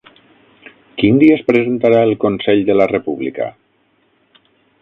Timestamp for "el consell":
2.07-2.65